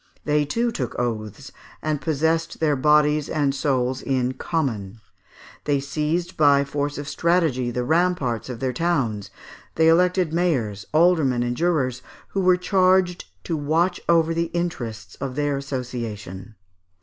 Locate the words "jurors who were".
11.55-12.57